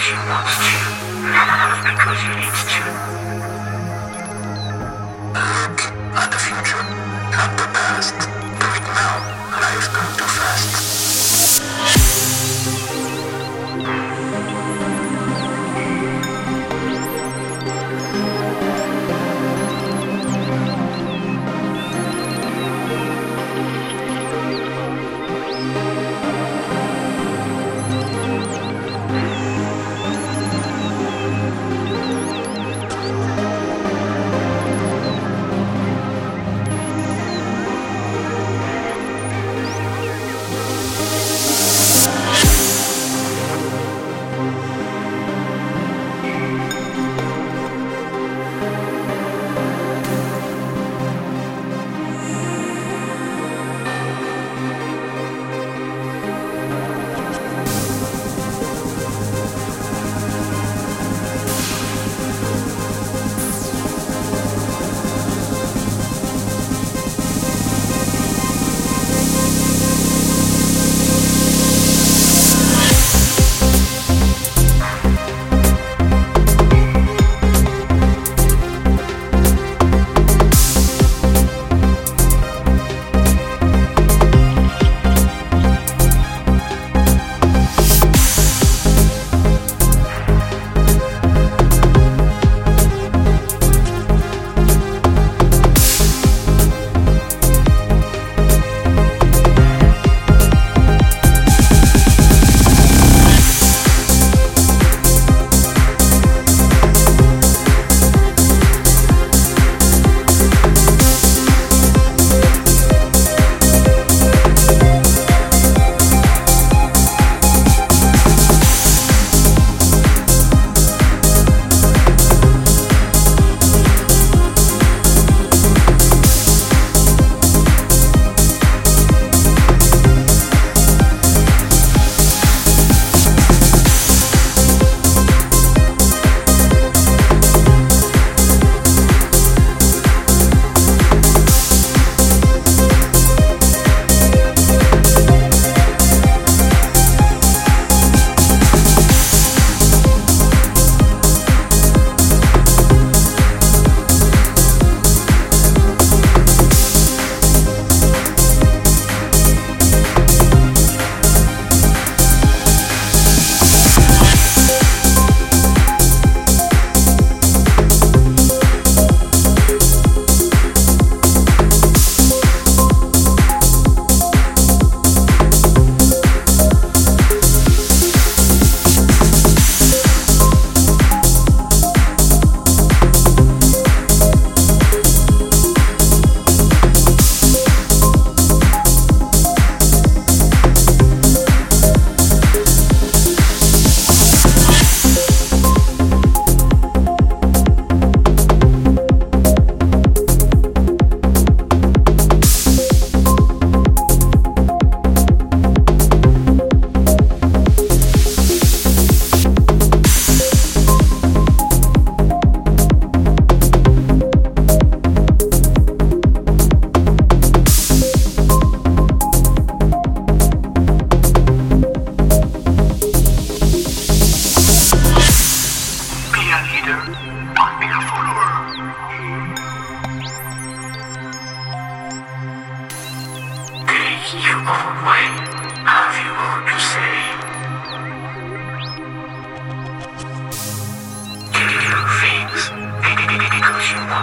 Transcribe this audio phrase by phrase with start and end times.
[0.00, 0.72] she wants to,
[1.28, 3.36] not because you need to.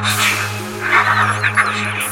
[0.02, 2.07] because